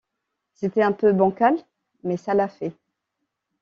[0.55, 1.55] C'était un peu bancal
[2.03, 2.73] mais ça l'a fait.